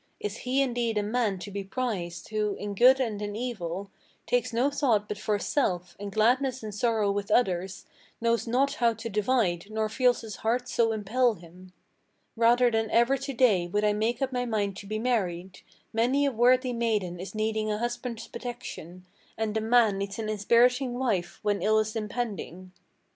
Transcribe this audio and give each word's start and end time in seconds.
Is 0.19 0.37
he 0.37 0.63
indeed 0.63 0.97
a 0.97 1.03
man 1.03 1.37
to 1.37 1.51
be 1.51 1.63
prized, 1.63 2.29
who, 2.29 2.55
in 2.55 2.73
good 2.73 2.99
and 2.99 3.21
in 3.21 3.35
evil, 3.35 3.91
Takes 4.25 4.51
no 4.51 4.71
thought 4.71 5.07
but 5.07 5.19
for 5.19 5.37
self, 5.37 5.95
and 5.99 6.11
gladness 6.11 6.63
and 6.63 6.73
sorrow 6.73 7.11
with 7.11 7.29
others 7.29 7.85
Knows 8.19 8.47
not 8.47 8.73
how 8.81 8.95
to 8.95 9.09
divide, 9.09 9.67
nor 9.69 9.89
feels 9.89 10.21
his 10.21 10.37
heart 10.37 10.67
so 10.67 10.91
impel 10.91 11.35
him? 11.35 11.71
Rather 12.35 12.71
than 12.71 12.89
ever 12.89 13.15
to 13.17 13.31
day 13.33 13.67
would 13.67 13.83
I 13.83 13.93
make 13.93 14.23
up 14.23 14.31
my 14.33 14.43
mind 14.43 14.75
to 14.77 14.87
be 14.87 14.97
married: 14.97 15.61
Many 15.93 16.25
a 16.25 16.31
worthy 16.31 16.73
maiden 16.73 17.19
is 17.19 17.35
needing 17.35 17.71
a 17.71 17.77
husband's 17.77 18.27
protection, 18.27 19.05
And 19.37 19.53
the 19.55 19.61
man 19.61 19.99
needs 19.99 20.17
an 20.17 20.29
inspiriting 20.29 20.95
wife 20.97 21.37
when 21.43 21.61
ill 21.61 21.77
is 21.77 21.95
impending." 21.95 22.71